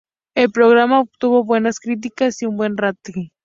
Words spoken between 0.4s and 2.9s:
programa obtuvo buenas críticas y buen